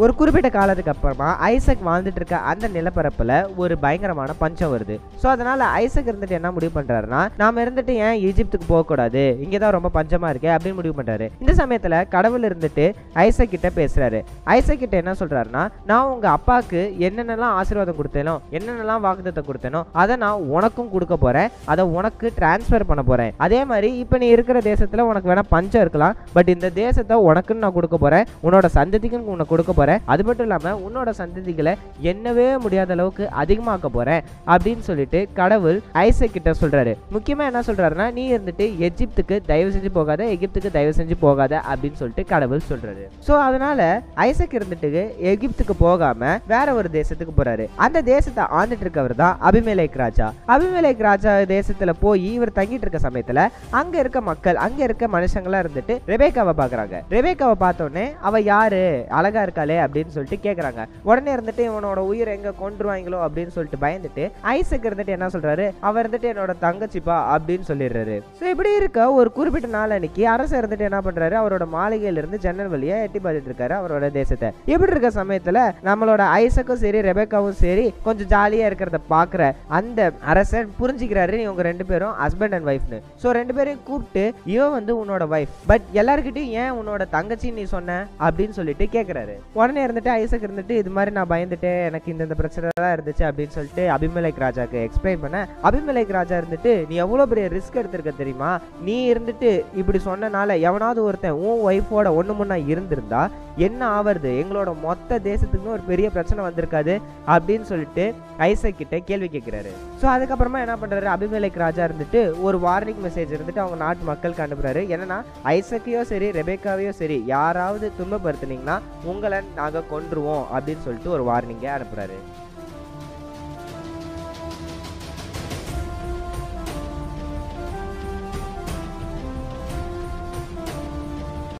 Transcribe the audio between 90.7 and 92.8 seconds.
இது மாதிரி நான் பயந்துட்டேன் எனக்கு இந்த பிரச்சனை